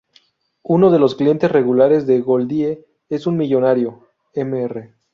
[0.63, 4.95] Uno de los clientes regulares de Goldie es un millonario, Mr.